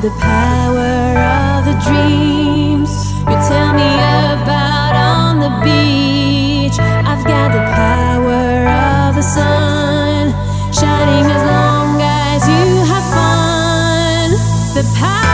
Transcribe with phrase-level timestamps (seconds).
[0.00, 3.94] the power of the dreams you tell me
[4.36, 6.78] about on the beach.
[6.78, 8.68] I've got the power
[9.08, 10.30] of the sun
[10.72, 14.30] shining as long as you have fun.
[14.74, 15.27] The power.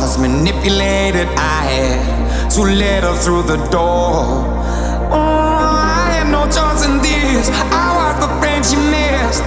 [0.00, 1.28] was manipulated.
[1.36, 4.48] I had to let her through the door.
[5.12, 7.50] Oh, I had no chance in this.
[7.68, 9.44] I was the friend she missed.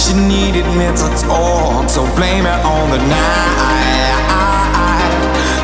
[0.00, 4.00] She needed me to talk, so blame it on the night.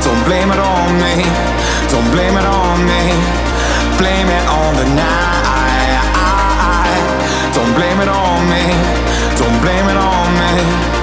[0.05, 1.25] Don't blame it on me.
[1.89, 3.03] Don't blame it on me.
[3.97, 5.97] Blame it on the night.
[7.57, 8.65] Don't blame it on me.
[9.41, 10.96] Don't blame it on me.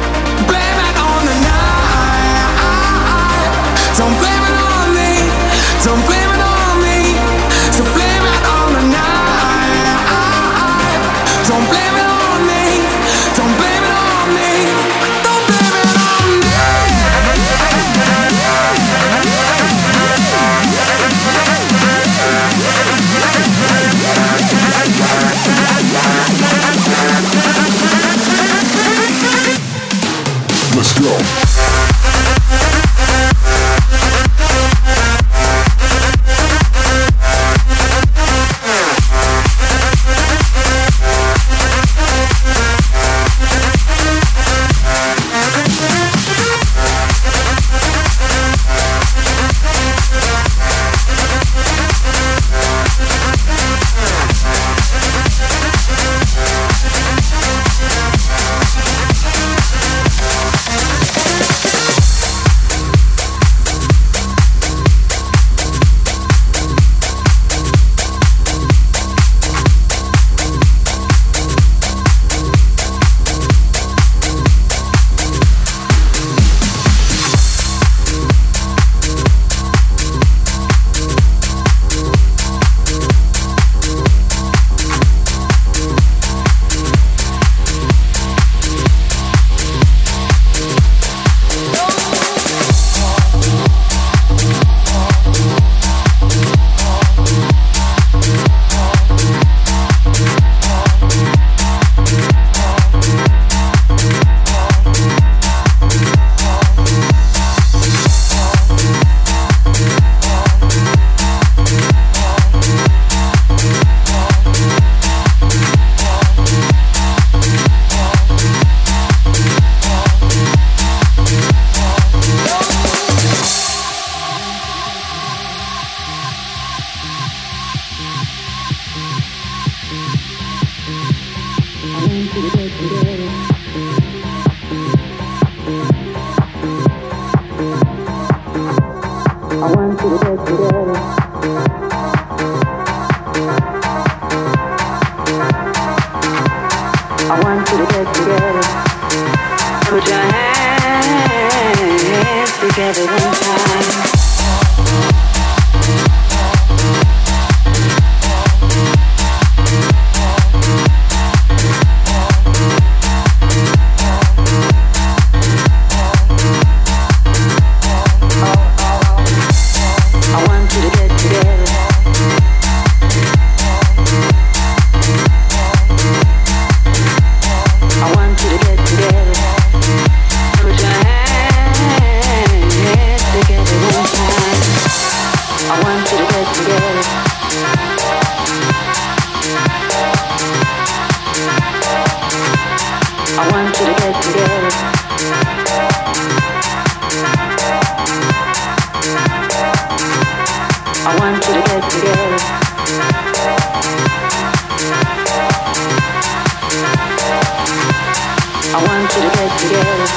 [209.64, 210.08] together.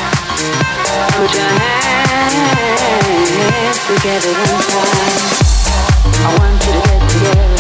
[1.15, 2.69] Put your hands
[3.87, 5.17] together one time.
[6.25, 7.56] I want you to get together.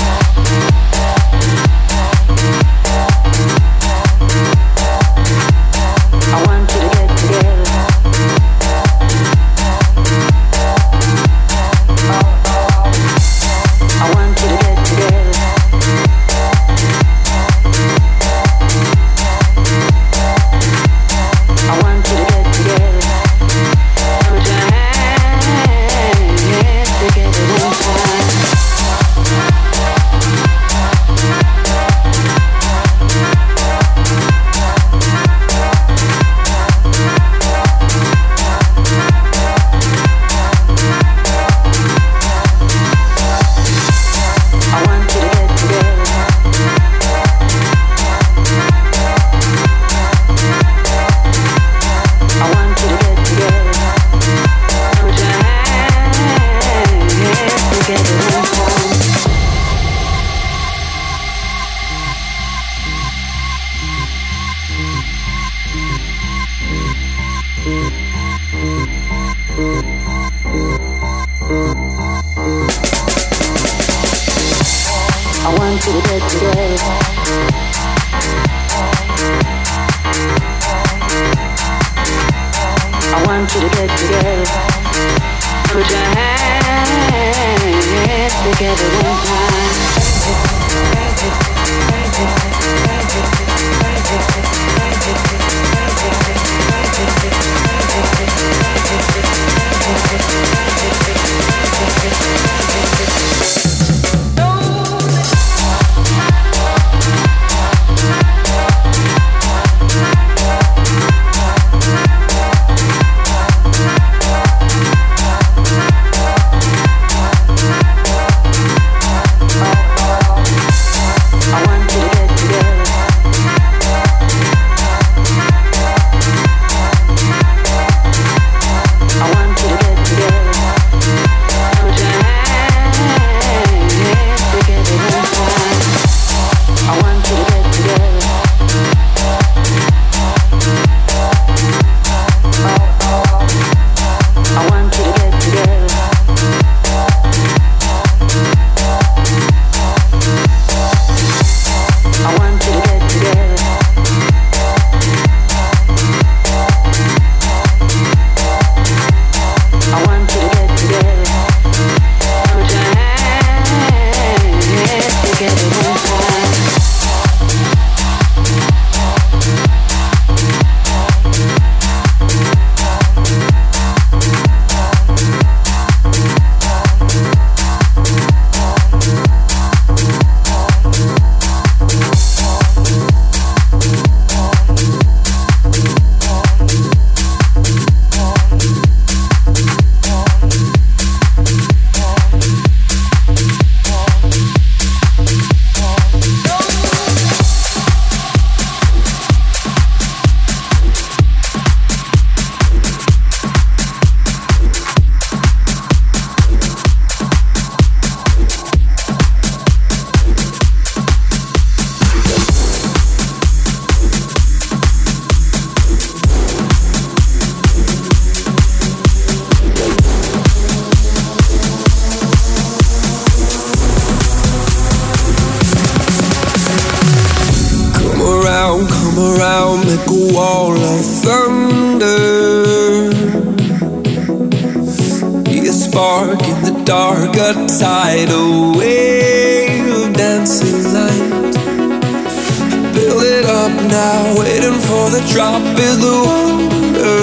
[244.06, 247.16] now, waiting for the drop is the wonder.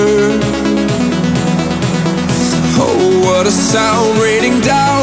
[2.86, 5.03] Oh, what a sound raining down.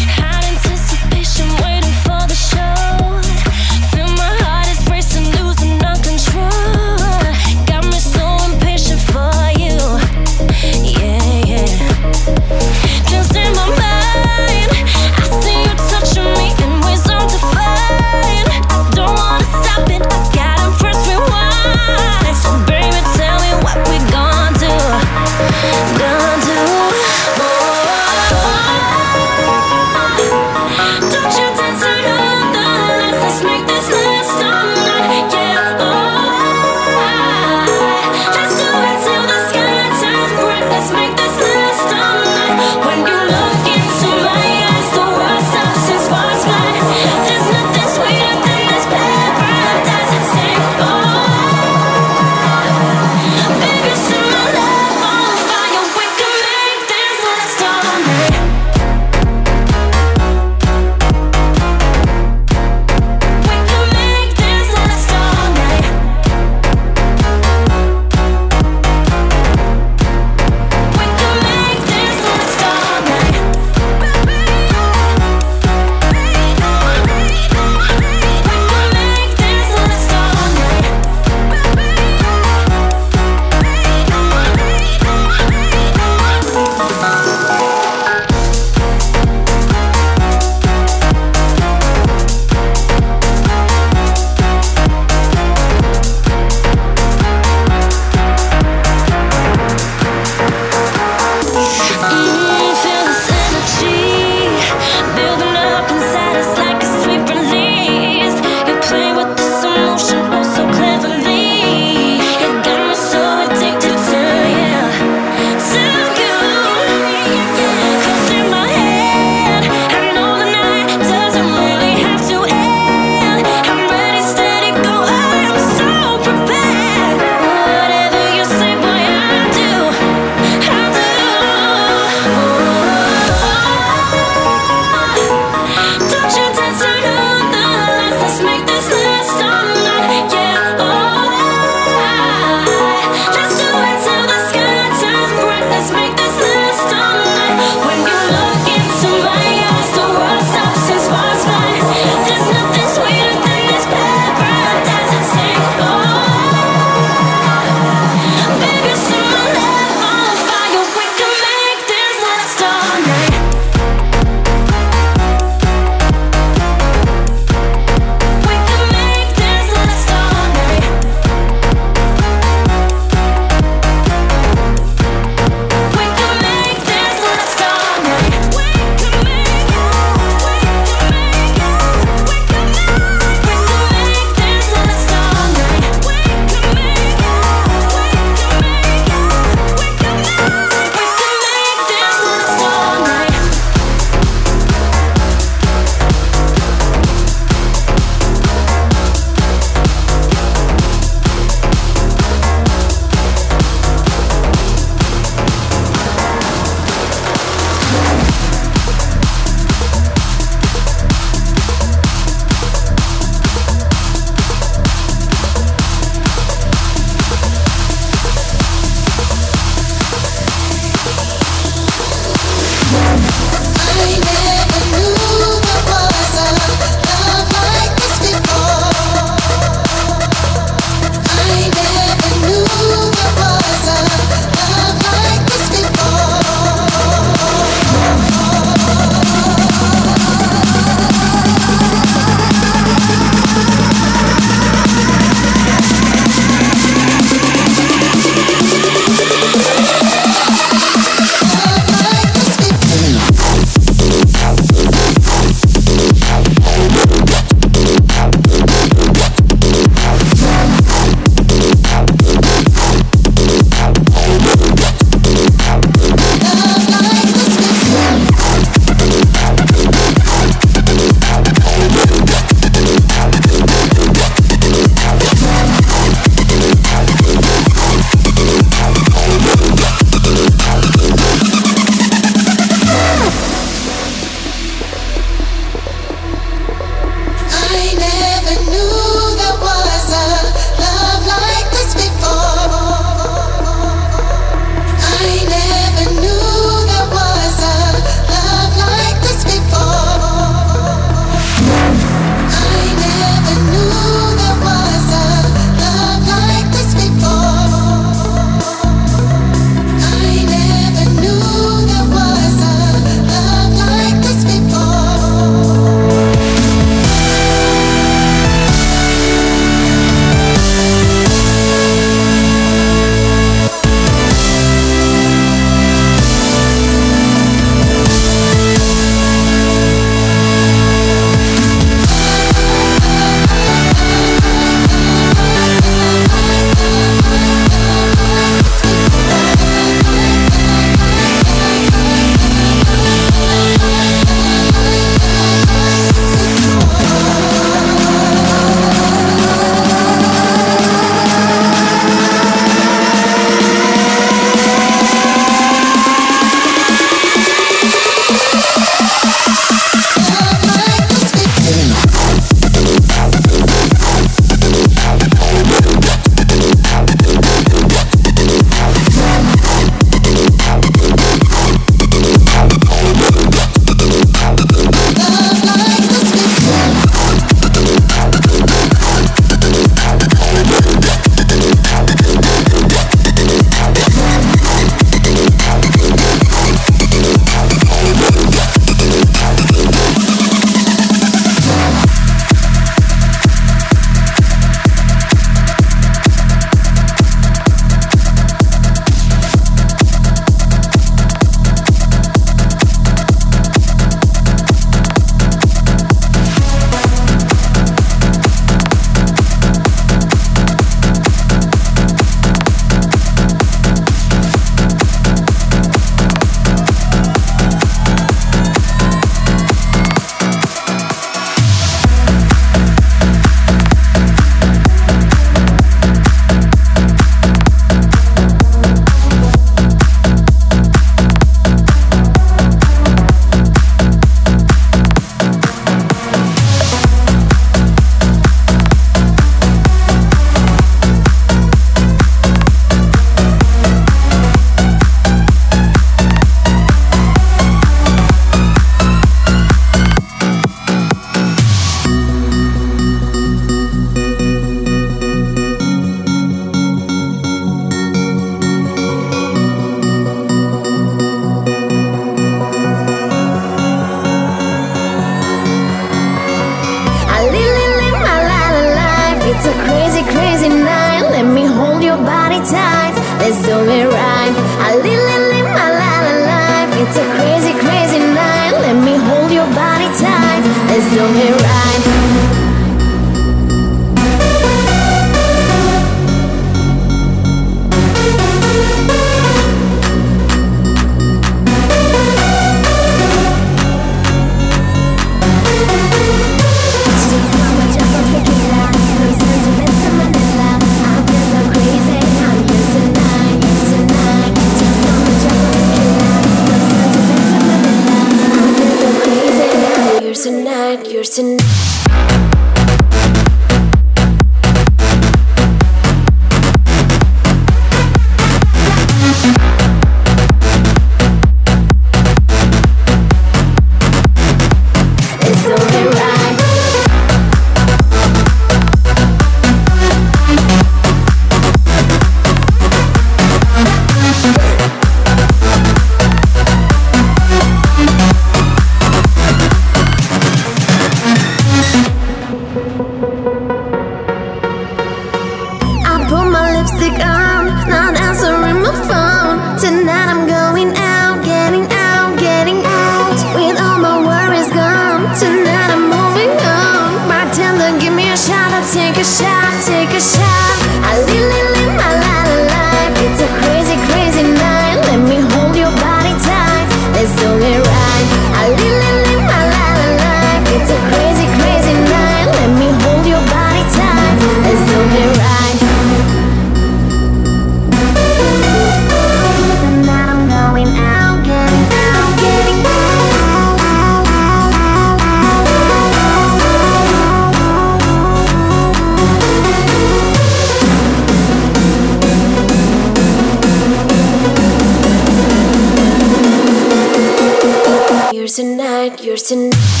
[599.01, 600.00] Tonight, yours tonight.